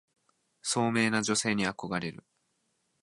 [0.63, 2.23] 聡明な女性に憧れる